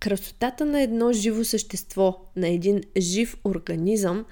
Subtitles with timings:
[0.00, 4.24] Красотата на едно живо същество, на един жив организъм,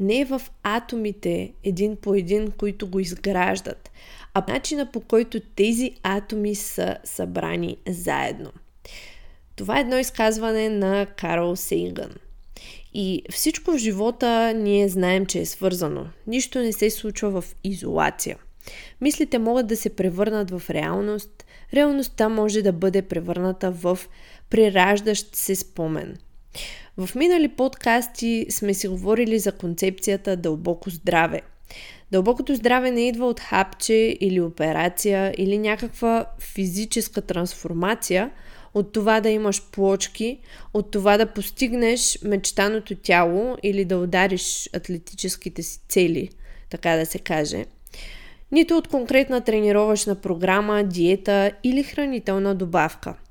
[0.00, 3.90] не е в атомите един по един, които го изграждат,
[4.34, 8.52] а начина по който тези атоми са събрани заедно.
[9.56, 12.14] Това е едно изказване на Карл Сейган.
[12.94, 16.06] И всичко в живота ние знаем, че е свързано.
[16.26, 18.38] Нищо не се случва в изолация.
[19.00, 21.44] Мислите могат да се превърнат в реалност,
[21.74, 23.98] реалността може да бъде превърната в
[24.50, 26.16] прераждащ се спомен.
[26.96, 31.40] В минали подкасти сме си говорили за концепцията дълбоко здраве.
[32.10, 38.30] Дълбокото здраве не идва от хапче или операция или някаква физическа трансформация,
[38.74, 40.38] от това да имаш плочки,
[40.74, 46.30] от това да постигнеш мечтаното тяло или да удариш атлетическите си цели,
[46.70, 47.64] така да се каже.
[48.52, 53.14] Нито от конкретна тренировъчна програма, диета или хранителна добавка–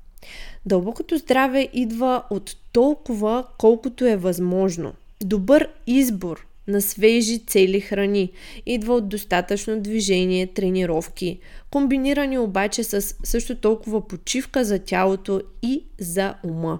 [0.66, 4.92] Дълбокото здраве идва от толкова, колкото е възможно.
[5.24, 8.32] Добър избор на свежи цели храни
[8.66, 11.38] идва от достатъчно движение, тренировки,
[11.70, 16.78] комбинирани обаче с също толкова почивка за тялото и за ума.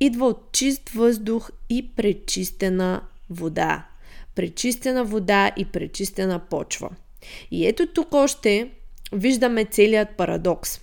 [0.00, 3.86] Идва от чист въздух и пречистена вода.
[4.34, 6.90] Пречистена вода и пречистена почва.
[7.50, 8.70] И ето тук още
[9.12, 10.80] виждаме целият парадокс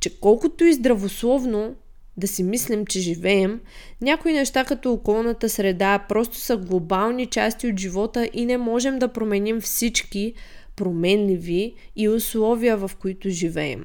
[0.00, 1.74] че колкото и здравословно
[2.16, 3.60] да си мислим, че живеем,
[4.00, 9.08] някои неща като околната среда просто са глобални части от живота и не можем да
[9.08, 10.34] променим всички
[10.76, 13.84] променливи и условия, в които живеем.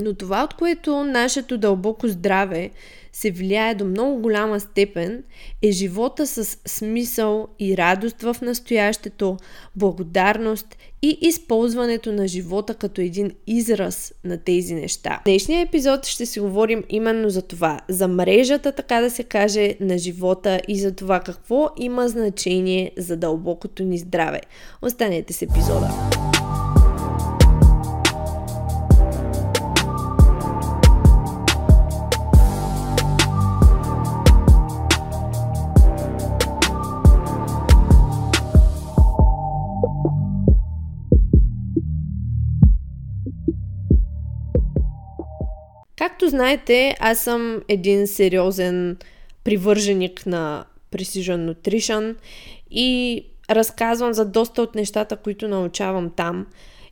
[0.00, 2.70] Но това, от което нашето дълбоко здраве
[3.12, 5.22] се влияе до много голяма степен,
[5.62, 9.36] е живота с смисъл и радост в настоящето,
[9.76, 15.18] благодарност и използването на живота като един израз на тези неща.
[15.20, 19.74] В днешния епизод ще си говорим именно за това, за мрежата, така да се каже,
[19.80, 24.40] на живота и за това какво има значение за дълбокото ни здраве.
[24.82, 25.90] Останете с епизода!
[46.34, 48.96] Знаете, аз съм един сериозен
[49.44, 52.14] привърженик на Precision Nutrition
[52.70, 56.46] и разказвам за доста от нещата, които научавам там.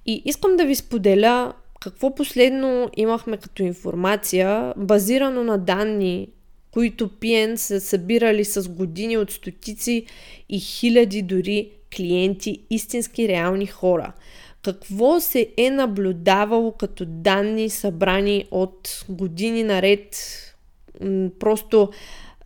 [0.06, 6.28] И искам да ви споделя какво последно имахме като информация, базирано на данни,
[6.70, 10.06] които PN са събирали с години от стотици
[10.48, 14.12] и хиляди дори клиенти, истински реални хора–
[14.62, 20.16] какво се е наблюдавало като данни събрани от години наред,
[21.38, 21.90] просто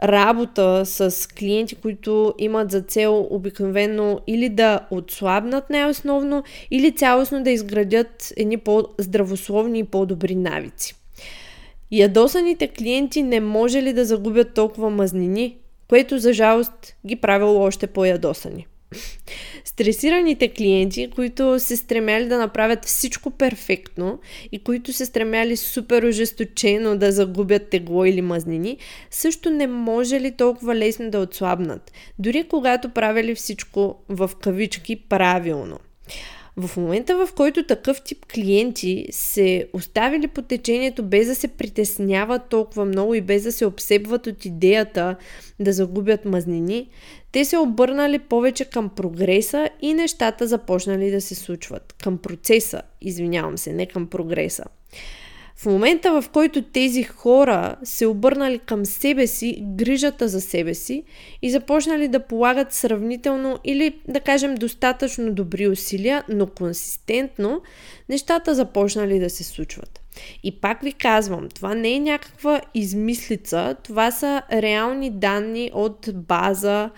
[0.03, 7.51] работа с клиенти, които имат за цел обикновено или да отслабнат най-основно, или цялостно да
[7.51, 10.95] изградят едни по-здравословни и по-добри навици.
[11.91, 15.57] Ядосаните клиенти не може ли да загубят толкова мазнини,
[15.89, 18.67] което за жалост ги правило още по-ядосани.
[19.65, 24.19] Стресираните клиенти, които се стремяли да направят всичко перфектно
[24.53, 28.79] и които се стремяли супер ожесточено да загубят тегло или мазнини,
[29.11, 35.79] също не може ли толкова лесно да отслабнат, дори когато правили всичко в кавички правилно.
[36.59, 42.49] В момента, в който такъв тип клиенти се оставили по течението без да се притесняват
[42.49, 45.17] толкова много и без да се обсебват от идеята
[45.61, 46.89] да загубят мазнини,
[47.33, 51.95] те се обърнали повече към прогреса и нещата започнали да се случват.
[52.03, 54.65] Към процеса, извинявам се, не към прогреса.
[55.59, 61.03] В момента, в който тези хора се обърнали към себе си, грижата за себе си
[61.43, 67.63] и започнали да полагат сравнително или да кажем достатъчно добри усилия, но консистентно,
[68.09, 70.01] нещата започнали да се случват.
[70.43, 76.91] И пак ви казвам, това не е някаква измислица, това са реални данни от база,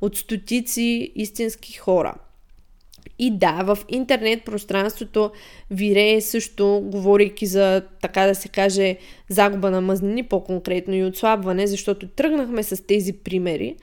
[0.00, 2.14] от стотици истински хора.
[3.18, 5.30] И да, в интернет пространството
[5.70, 8.96] вирее също, говорейки за, така да се каже,
[9.28, 13.76] загуба на мазнини по-конкретно и отслабване, защото тръгнахме с тези примери.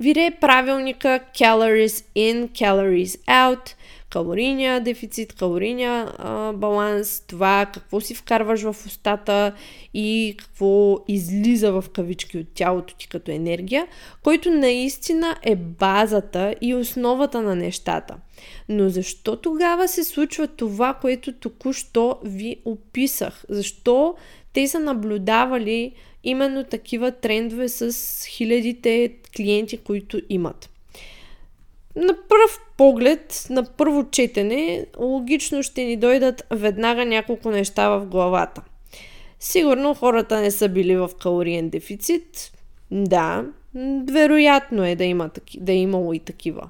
[0.00, 3.74] Вирее правилника Calories in, Calories out,
[4.10, 9.52] калорийния дефицит, калорийния а, баланс, това какво си вкарваш в устата
[9.94, 13.86] и какво излиза в кавички от тялото ти като енергия,
[14.22, 18.16] който наистина е базата и основата на нещата.
[18.68, 23.44] Но защо тогава се случва това, което току-що ви описах?
[23.48, 24.14] Защо
[24.52, 25.92] те са наблюдавали
[26.24, 27.96] именно такива трендове с
[28.26, 30.70] хилядите клиенти, които имат?
[31.96, 38.62] На пръв поглед, на първо четене, логично ще ни дойдат веднага няколко неща в главата.
[39.40, 42.52] Сигурно хората не са били в калориен дефицит.
[42.90, 43.44] Да,
[44.10, 46.68] вероятно е да, има, да е имало и такива.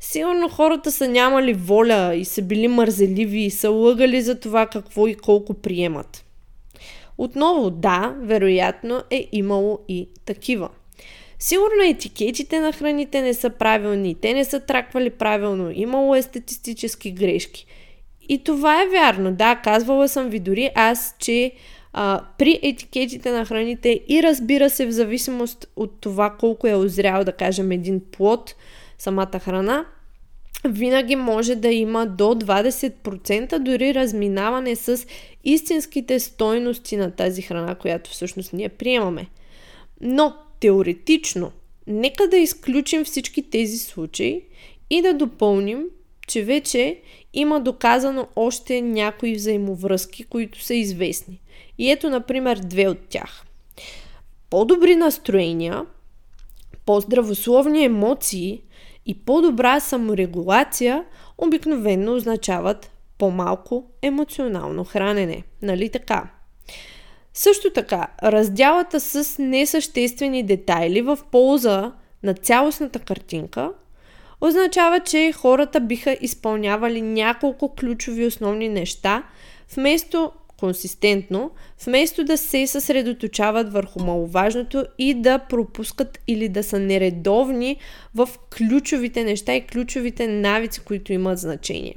[0.00, 5.06] Сигурно хората са нямали воля и са били мързеливи и са лъгали за това какво
[5.06, 6.24] и колко приемат.
[7.18, 10.68] Отново, да, вероятно е имало и такива.
[11.42, 17.10] Сигурно етикетите на храните не са правилни, те не са траквали правилно, имало е статистически
[17.10, 17.66] грешки.
[18.28, 19.32] И това е вярно.
[19.32, 21.52] Да, казвала съм ви дори аз, че
[21.92, 27.24] а, при етикетите на храните и разбира се в зависимост от това колко е озрял,
[27.24, 28.54] да кажем, един плод,
[28.98, 29.86] самата храна,
[30.64, 35.06] винаги може да има до 20% дори разминаване с
[35.44, 39.26] истинските стойности на тази храна, която всъщност ние приемаме.
[40.00, 41.52] Но теоретично,
[41.86, 44.42] нека да изключим всички тези случаи
[44.90, 45.84] и да допълним,
[46.28, 47.00] че вече
[47.34, 51.40] има доказано още някои взаимовръзки, които са известни.
[51.78, 53.44] И ето, например, две от тях.
[54.50, 55.86] По-добри настроения,
[56.86, 58.62] по-здравословни емоции
[59.06, 61.04] и по-добра саморегулация
[61.38, 65.42] обикновенно означават по-малко емоционално хранене.
[65.62, 66.30] Нали така?
[67.34, 71.92] Също така, разделата с несъществени детайли в полза
[72.22, 73.70] на цялостната картинка
[74.40, 79.22] означава, че хората биха изпълнявали няколко ключови основни неща,
[79.76, 81.50] вместо консистентно,
[81.86, 87.76] вместо да се съсредоточават върху маловажното и да пропускат или да са нередовни
[88.14, 91.94] в ключовите неща и ключовите навици, които имат значение.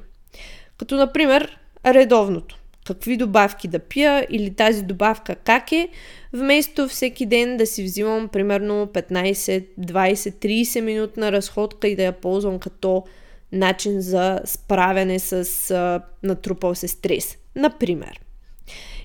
[0.77, 5.89] Като, например, редовното какви добавки да пия или тази добавка как е,
[6.33, 12.11] вместо всеки ден да си взимам примерно 15, 20, 30 минутна разходка и да я
[12.11, 13.03] ползвам като
[13.51, 17.37] начин за справяне с а, натрупал се стрес.
[17.55, 18.19] Например.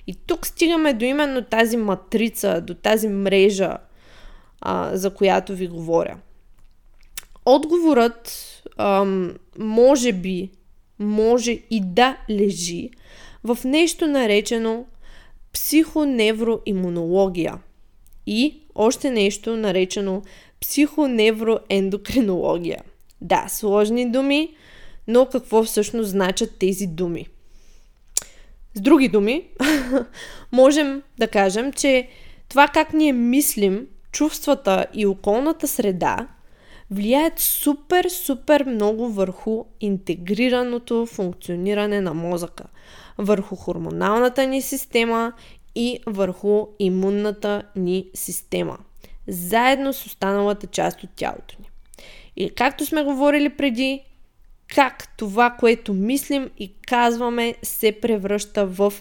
[0.07, 3.77] И тук стигаме до именно тази матрица, до тази мрежа,
[4.61, 6.17] а, за която ви говоря.
[7.45, 10.51] Отговорът ам, може би,
[10.99, 12.89] може и да лежи
[13.43, 14.85] в нещо наречено
[15.53, 17.57] психоневроимунология
[18.27, 20.21] и още нещо наречено
[20.61, 22.81] психоневроендокринология.
[23.21, 24.55] Да, сложни думи,
[25.07, 27.27] но какво всъщност значат тези думи?
[28.73, 29.47] С други думи,
[30.51, 32.07] можем да кажем, че
[32.49, 36.27] това как ние мислим, чувствата и околната среда
[36.91, 42.63] влияят супер, супер много върху интегрираното функциониране на мозъка–
[43.17, 45.33] върху хормоналната ни система
[45.75, 48.77] и върху имунната ни система,
[49.27, 51.69] заедно с останалата част от тялото ни.
[52.35, 54.03] И както сме говорили преди,
[54.75, 58.93] как това, което мислим и казваме, се превръща в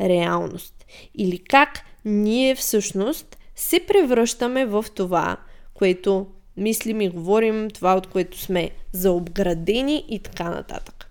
[0.00, 0.86] реалност.
[1.14, 5.36] Или как ние всъщност се превръщаме в това,
[5.74, 11.10] което мислим и говорим, това от което сме заобградени и така нататък.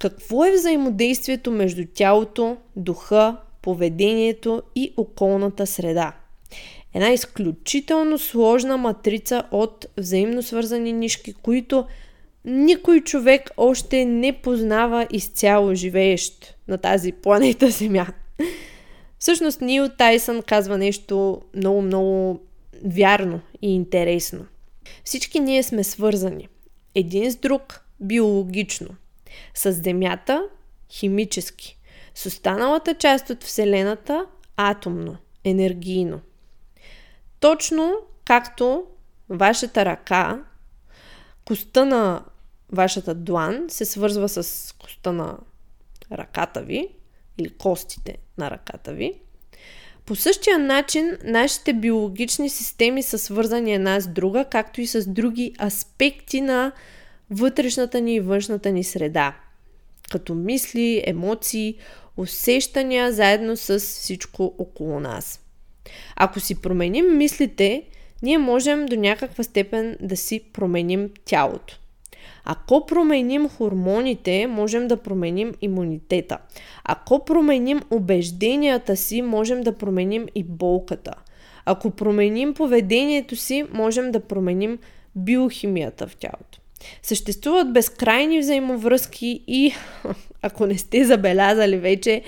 [0.00, 6.12] Какво е взаимодействието между тялото, духа, поведението и околната среда?
[6.94, 11.86] Една изключително сложна матрица от взаимно свързани нишки, които
[12.44, 18.06] никой човек още не познава изцяло живеещ на тази планета Земя.
[19.18, 22.40] Всъщност Нил Тайсън казва нещо много-много
[22.84, 24.46] вярно и интересно.
[25.04, 26.48] Всички ние сме свързани.
[26.94, 28.88] Един с друг биологично
[29.54, 30.48] с Земята
[30.90, 31.78] химически,
[32.14, 36.20] с останалата част от Вселената атомно, енергийно.
[37.40, 38.86] Точно както
[39.28, 40.44] вашата ръка,
[41.44, 42.24] коста на
[42.72, 45.38] вашата длан се свързва с коста на
[46.12, 46.88] ръката ви
[47.38, 49.20] или костите на ръката ви.
[50.06, 55.54] По същия начин нашите биологични системи са свързани една с друга, както и с други
[55.62, 56.72] аспекти на
[57.30, 59.36] вътрешната ни и външната ни среда.
[60.10, 61.74] Като мисли, емоции,
[62.16, 65.40] усещания заедно с всичко около нас.
[66.16, 67.82] Ако си променим мислите,
[68.22, 71.78] ние можем до някаква степен да си променим тялото.
[72.44, 76.38] Ако променим хормоните, можем да променим имунитета.
[76.84, 81.14] Ако променим убежденията си, можем да променим и болката.
[81.64, 84.78] Ако променим поведението си, можем да променим
[85.16, 86.58] биохимията в тялото.
[87.02, 89.72] Съществуват безкрайни взаимовръзки и,
[90.42, 92.22] ако не сте забелязали вече,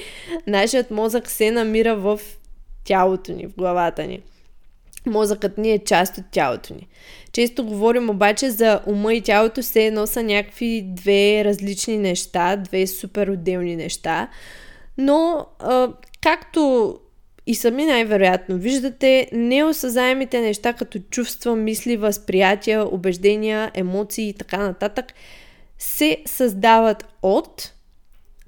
[0.46, 2.20] нашият мозък се намира в
[2.84, 4.20] тялото ни, в главата ни.
[5.06, 6.88] Мозъкът ни е част от тялото ни.
[7.32, 12.86] Често говорим обаче за ума и тялото все едно са някакви две различни неща, две
[12.86, 14.28] супер отделни неща.
[14.98, 15.88] Но, а,
[16.22, 16.94] както
[17.46, 25.06] и сами най-вероятно виждате, неосъзаемите неща като чувства, мисли, възприятия, убеждения, емоции и така нататък
[25.78, 27.72] се създават от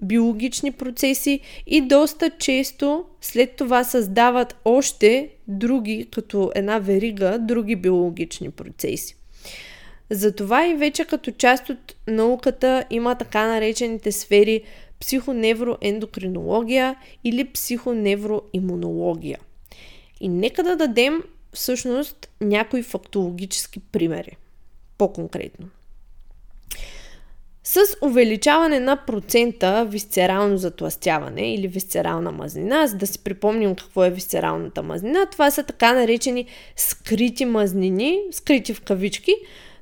[0.02, 8.50] биологични процеси и доста често след това създават още други, като една верига, други биологични
[8.50, 9.16] процеси.
[10.10, 14.62] Затова и вече като част от науката има така наречените сфери
[15.00, 19.38] психоневроендокринология или психоневроимунология.
[20.20, 21.22] И нека да дадем
[21.52, 24.36] всъщност някои фактологически примери.
[24.98, 25.68] По-конкретно.
[27.68, 34.10] С увеличаване на процента висцерално затластяване или висцерална мазнина, за да си припомним какво е
[34.10, 36.46] висцералната мазнина, това са така наречени
[36.76, 39.34] скрити мазнини, скрити в кавички.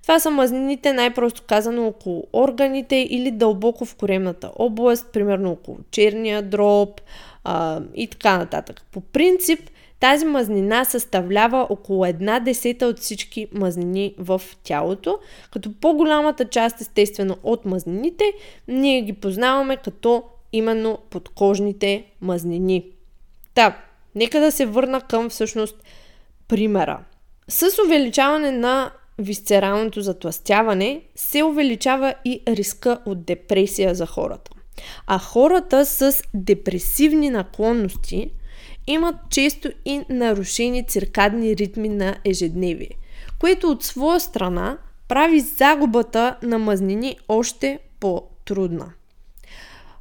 [0.03, 6.43] Това са мазнините, най-просто казано, около органите или дълбоко в коремната област, примерно около черния
[6.43, 7.01] дроб
[7.45, 8.83] а, и така нататък.
[8.93, 9.71] По принцип,
[10.05, 15.19] тази мазнина съставлява около една десета от всички мазнини в тялото,
[15.51, 18.25] като по-голямата част естествено от мазнините
[18.69, 22.85] ние ги познаваме като именно подкожните мазнини.
[23.55, 23.79] Та,
[24.15, 25.77] нека да се върна към всъщност
[26.49, 27.01] примера.
[27.49, 34.51] С увеличаване на висцералното затластяване се увеличава и риска от депресия за хората.
[35.07, 38.31] А хората с депресивни наклонности–
[38.87, 42.91] имат често и нарушени циркадни ритми на ежедневие,
[43.41, 48.93] което от своя страна прави загубата на мазнини още по-трудна.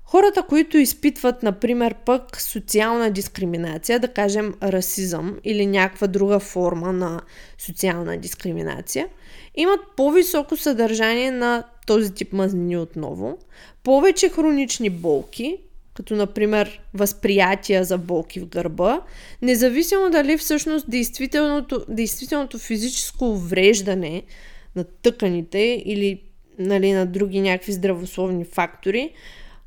[0.04, 7.22] Хората, които изпитват, например, пък социална дискриминация, да кажем расизъм или някаква друга форма на
[7.58, 9.08] социална дискриминация,
[9.56, 13.38] имат по-високо съдържание на този тип мазнини отново,
[13.84, 15.58] повече хронични болки
[15.94, 19.02] като например възприятия за болки в гърба,
[19.42, 24.24] независимо дали всъщност действителното, действителното физическо увреждане
[24.76, 26.22] на тъканите или
[26.60, 29.14] нали, на други някакви здравословни фактори,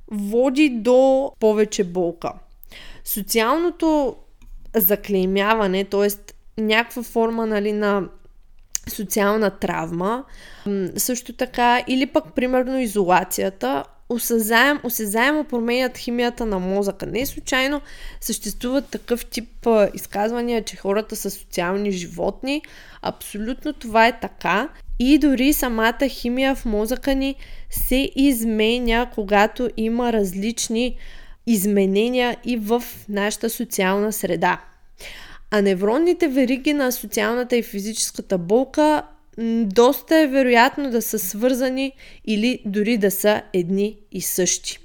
[0.09, 2.33] води до повече болка.
[3.05, 4.17] Социалното
[4.77, 6.09] заклеймяване, т.е.
[6.61, 8.09] някаква форма нали, на
[8.89, 10.25] социална травма,
[10.97, 17.07] също така, или пък примерно изолацията, осъзаем, осезаемо променят химията на мозъка.
[17.07, 17.81] Не случайно
[18.21, 22.63] съществуват такъв тип а, изказвания, че хората са социални животни.
[23.03, 24.69] Абсолютно това е така.
[24.99, 27.35] И дори самата химия в мозъка ни
[27.71, 30.97] се изменя, когато има различни
[31.47, 34.61] изменения и в нашата социална среда.
[35.51, 39.03] А невронните вериги на социалната и физическата болка
[39.65, 41.93] доста е вероятно да са свързани
[42.27, 44.79] или дори да са едни и същи.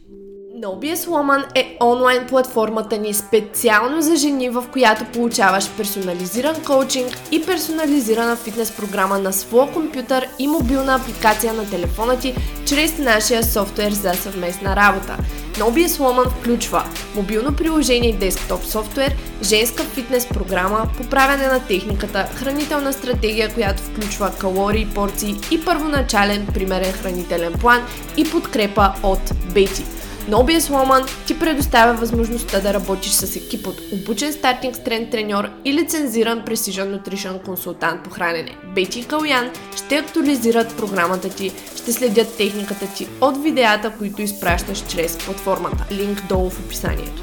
[0.59, 7.45] NoBS Woman е онлайн платформата ни специално за жени, в която получаваш персонализиран коучинг и
[7.45, 13.91] персонализирана фитнес програма на своя компютър и мобилна апликация на телефона ти чрез нашия софтуер
[13.91, 15.17] за съвместна работа.
[15.53, 16.83] NoBS Woman включва
[17.15, 24.31] мобилно приложение и десктоп софтуер, женска фитнес програма, поправяне на техниката, хранителна стратегия, която включва
[24.39, 27.81] калории, порции и първоначален примерен хранителен план
[28.17, 30.00] и подкрепа от Бети.
[30.31, 35.73] Новия Woman ти предоставя възможността да работиш с екип от обучен стартинг стрен треньор и
[35.73, 38.57] лицензиран Precision Nutrition консултант по хранене.
[38.75, 44.83] Бети и Калян ще актуализират програмата ти, ще следят техниката ти от видеята, които изпращаш
[44.87, 45.87] чрез платформата.
[45.91, 47.21] Линк долу в описанието.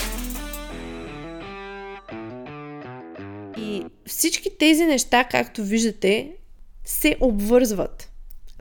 [3.59, 6.33] И всички тези неща, както виждате,
[6.85, 8.09] се обвързват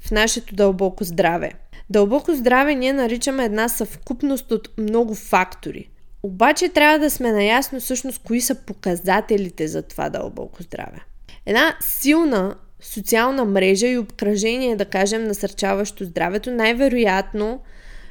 [0.01, 1.51] в нашето дълбоко здраве–
[1.89, 5.89] Дълбоко здраве ние наричаме една съвкупност от много фактори.
[6.23, 10.99] Обаче трябва да сме наясно всъщност кои са показателите за това дълбоко здраве.
[11.45, 17.61] Една силна социална мрежа и обкръжение, да кажем, насърчаващо здравето, най-вероятно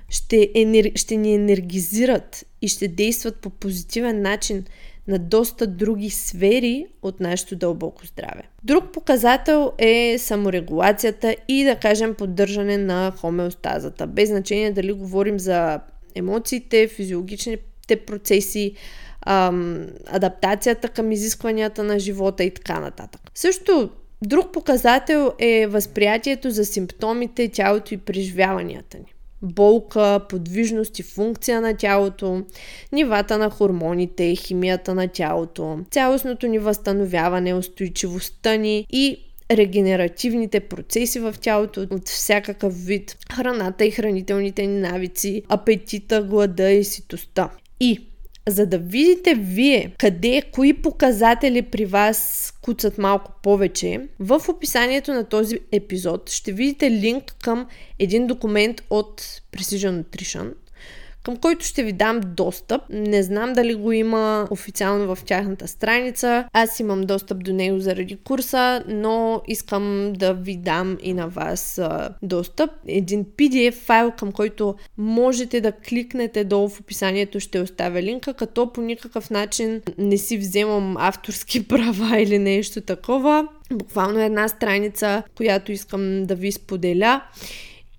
[0.09, 0.91] ще, енер...
[0.95, 4.65] ще ни енергизират и ще действат по позитивен начин
[5.09, 8.43] на доста други сфери от нашето дълбоко здраве.
[8.65, 14.07] Друг показател е саморегулацията и да кажем поддържане на хомеостазата.
[14.07, 15.81] Без значение дали говорим за
[16.15, 18.73] емоциите, физиологичните процеси,
[19.27, 23.21] ам, адаптацията към изискванията на живота и така нататък.
[23.35, 23.91] Също
[24.23, 31.77] друг показател е възприятието за симптомите, тялото и преживяванията ни болка, подвижност и функция на
[31.77, 32.43] тялото,
[32.93, 39.19] нивата на хормоните, химията на тялото, цялостното ни възстановяване, устойчивостта ни и
[39.51, 46.85] регенеративните процеси в тялото от всякакъв вид, храната и хранителните ни навици, апетита, глада и
[46.85, 47.51] ситостта.
[47.81, 48.07] И
[48.49, 55.25] за да видите вие къде, кои показатели при вас куцат малко повече, в описанието на
[55.25, 57.67] този епизод ще видите линк към
[57.99, 59.23] един документ от
[59.53, 60.53] Precision Nutrition–
[61.27, 62.83] към който ще ви дам достъп.
[62.91, 66.45] Не знам дали го има официално в тяхната страница.
[66.53, 71.79] Аз имам достъп до него заради курса, но искам да ви дам и на вас
[71.79, 72.71] а, достъп.
[72.89, 78.73] Един PDF файл, към който можете да кликнете долу в описанието, ще оставя линка, като
[78.73, 83.49] по никакъв начин не си вземам авторски права или нещо такова.
[83.73, 87.23] Буквално една страница, която искам да ви споделя.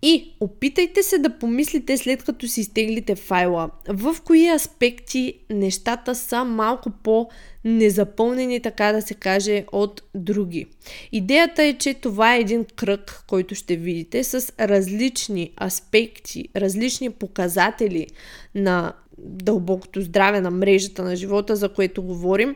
[0.01, 6.43] И опитайте се да помислите след като си изтеглите файла, в кои аспекти нещата са
[6.43, 10.65] малко по-незапълнени, така да се каже, от други.
[11.11, 18.07] Идеята е, че това е един кръг, който ще видите с различни аспекти, различни показатели
[18.55, 22.55] на дълбокото здраве на мрежата на живота, за което говорим.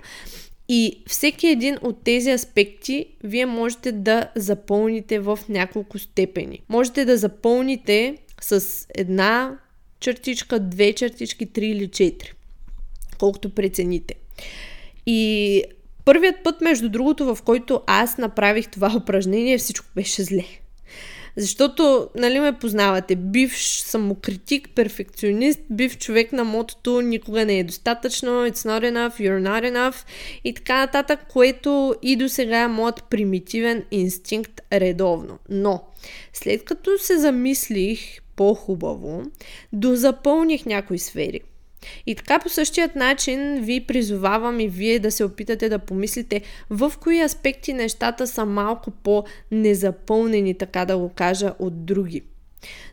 [0.73, 6.61] И всеки един от тези аспекти вие можете да запълните в няколко степени.
[6.69, 9.59] Можете да запълните с една
[9.99, 12.33] чертичка, две чертички, три или четири.
[13.19, 14.15] Колкото прецените.
[15.05, 15.63] И
[16.05, 20.45] първият път, между другото, в който аз направих това упражнение, всичко беше зле.
[21.37, 28.29] Защото, нали ме познавате, бивш самокритик, перфекционист, бив човек на мотото никога не е достатъчно,
[28.29, 30.05] it's not enough, you're not enough
[30.43, 35.39] и така нататък, което и до сега е моят примитивен инстинкт редовно.
[35.49, 35.83] Но,
[36.33, 39.23] след като се замислих по-хубаво,
[39.73, 41.41] дозапълних някои сфери.
[42.05, 46.93] И така по същият начин ви призовавам и вие да се опитате да помислите в
[47.01, 52.21] кои аспекти нещата са малко по-незапълнени, така да го кажа, от други.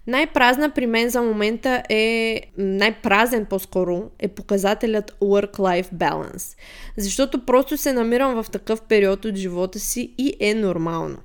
[0.07, 6.57] Най-празна при мен за момента е, най-празен по-скоро е показателят Work-Life Balance.
[6.97, 11.19] Защото просто се намирам в такъв период от живота си и е нормално.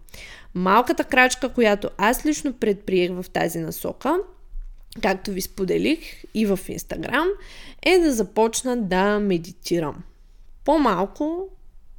[0.55, 4.17] Малката крачка, която аз лично предприех в тази насока,
[5.01, 5.99] както ви споделих
[6.33, 7.27] и в Инстаграм,
[7.81, 10.03] е да започна да медитирам.
[10.65, 11.49] По-малко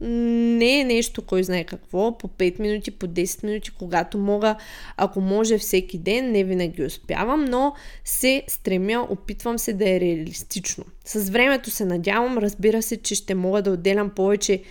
[0.00, 4.57] не е нещо, кой знае какво, по 5 минути, по 10 минути, когато мога,
[4.96, 10.85] ако може всеки ден, не винаги успявам, но се стремя, опитвам се да е реалистично.
[11.04, 14.62] С времето се надявам, разбира се, че ще мога да отделям повече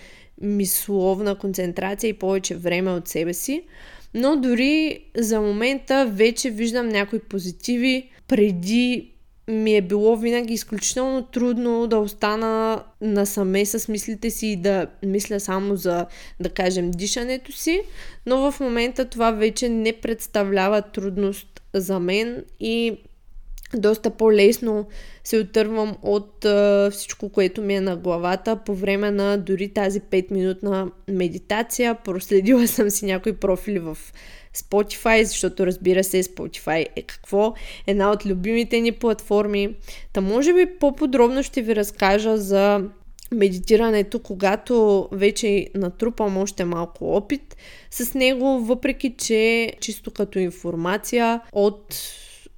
[0.42, 3.64] мисловна концентрация и повече време от себе си,
[4.14, 8.10] но дори за момента вече виждам някои позитиви.
[8.28, 9.14] Преди
[9.48, 15.40] ми е било винаги изключително трудно да остана насаме с мислите си и да мисля
[15.40, 16.06] само за,
[16.40, 17.82] да кажем, дишането си,
[18.26, 22.98] но в момента това вече не представлява трудност за мен и
[23.78, 24.88] доста по-лесно
[25.24, 30.02] се отървам от а, всичко, което ми е на главата по време на дори тази
[30.02, 31.96] 5-минутна медитация.
[32.04, 33.98] Проследила съм си някои профили в
[34.56, 37.54] Spotify, защото разбира се, Spotify е какво?
[37.88, 39.76] Една от любимите ни платформи.
[40.14, 42.84] Та може би по-подробно ще ви разкажа за
[43.34, 47.58] медитирането, когато вече натрупам още малко опит
[47.92, 51.96] с него, въпреки че чисто като информация от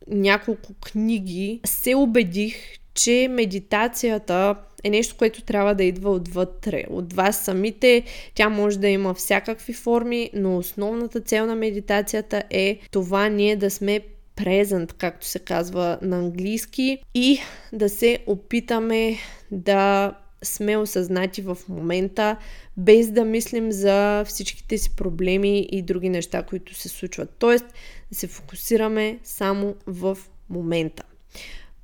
[0.08, 2.56] няколко книги се убедих,
[2.94, 8.04] че медитацията е нещо, което трябва да идва отвътре, от вас самите.
[8.36, 13.72] Тя може да има всякакви форми, но основната цел на медитацията е това ние да
[13.72, 14.00] сме
[14.36, 17.40] презент, както се казва на английски, и
[17.74, 19.18] да се опитаме
[19.52, 20.14] да
[20.46, 22.38] сме осъзнати в момента,
[22.78, 27.30] без да мислим за всичките си проблеми и други неща, които се случват.
[27.40, 27.66] Тоест,
[28.12, 30.18] да се фокусираме само в
[30.50, 31.04] момента.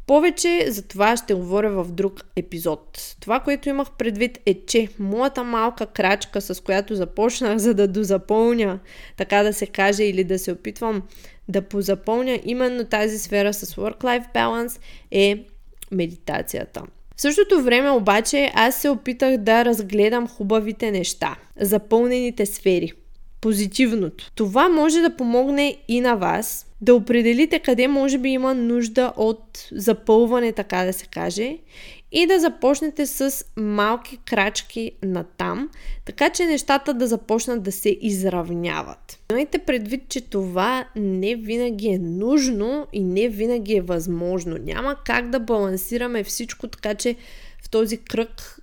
[0.08, 3.16] Повече за това ще говоря в друг епизод.
[3.20, 8.80] Това, което имах предвид е, че моята малка крачка, с която започнах, за да дозапълня,
[9.18, 11.04] така да се каже, или да се опитвам
[11.48, 14.80] да позапълня именно тази сфера с work-life balance,
[15.12, 15.46] е
[15.92, 16.84] медитацията.
[17.22, 22.94] В същото време обаче аз се опитах да разгледам хубавите неща, запълнените сфери,
[23.42, 24.32] позитивното.
[24.36, 29.68] Това може да помогне и на вас да определите къде може би има нужда от
[29.72, 31.58] запълване, така да се каже,
[32.12, 35.70] и да започнете с малки крачки на там,
[36.06, 39.20] така че нещата да започнат да се изравняват.
[39.32, 44.58] Имайте предвид, че това не винаги е нужно и не винаги е възможно.
[44.58, 47.16] Няма как да балансираме всичко, така че
[47.64, 48.61] в този кръг,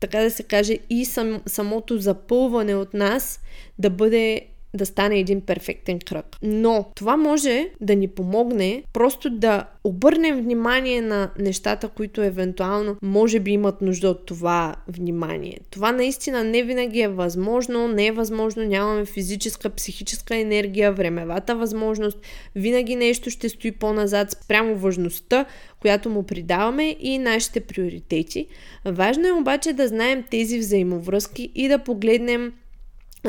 [0.00, 3.40] така да се каже, и сам, самото запълване от нас
[3.78, 6.36] да бъде да стане един перфектен кръг.
[6.42, 13.40] Но това може да ни помогне просто да обърнем внимание на нещата, които евентуално може
[13.40, 15.58] би имат нужда от това внимание.
[15.70, 22.18] Това наистина не винаги е възможно, не е възможно, нямаме физическа, психическа енергия, времевата възможност,
[22.54, 25.44] винаги нещо ще стои по-назад спрямо важността,
[25.80, 28.46] която му придаваме и нашите приоритети.
[28.84, 32.52] Важно е обаче да знаем тези взаимовръзки и да погледнем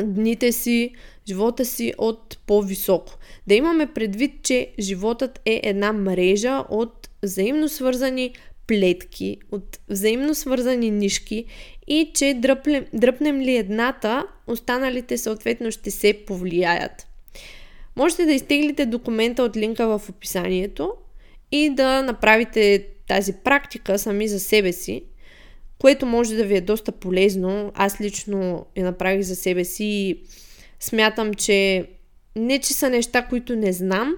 [0.02, 0.94] дните си,
[1.28, 3.12] живота си от по-високо.
[3.46, 8.32] Да имаме предвид, че животът е една мрежа от взаимно свързани
[8.66, 11.44] плетки, от взаимно свързани нишки
[11.86, 17.06] и че дръпнем, дръпнем ли едната, останалите съответно ще се повлияят.
[17.96, 20.92] Можете да изтеглите документа от линка в описанието
[21.52, 25.02] и да направите тази практика сами за себе си,
[25.82, 27.72] което може да ви е доста полезно.
[27.74, 30.20] Аз лично я направих за себе си и
[30.80, 31.86] смятам, че
[32.36, 34.16] не че са неща, които не знам,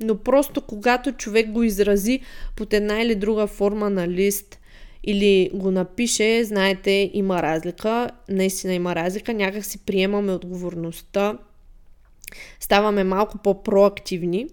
[0.00, 2.20] но просто когато човек го изрази
[2.56, 4.58] под една или друга форма на лист
[5.04, 11.38] или го напише, знаете, има разлика, наистина има разлика, някак си приемаме отговорността,
[12.60, 14.46] ставаме малко по-проактивни.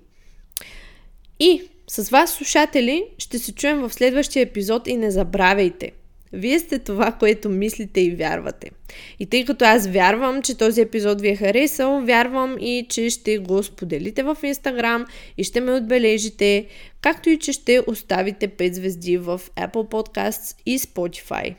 [1.39, 5.91] И с вас, слушатели, ще се чуем в следващия епизод и не забравяйте–
[6.35, 8.71] вие сте това, което мислите и вярвате.
[9.19, 13.37] И тъй като аз вярвам, че този епизод ви е харесал, вярвам и, че ще
[13.37, 15.05] го споделите в Instagram
[15.37, 16.65] и ще ме отбележите,
[17.01, 21.55] както и, че ще оставите 5 звезди в Apple Podcasts и Spotify.